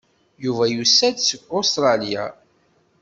Yuba 0.43 0.65
yusa-d 0.73 1.17
seg 1.21 1.41
Ustṛalya. 1.57 2.25